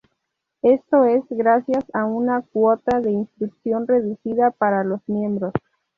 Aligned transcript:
Esto 0.63 1.05
es 1.05 1.23
gracias 1.29 1.85
a 1.93 2.05
una 2.05 2.41
cuota 2.41 2.99
de 3.01 3.11
inscripción 3.11 3.87
reducida 3.87 4.49
para 4.49 4.83
los 4.83 5.07
miembros. 5.07 5.53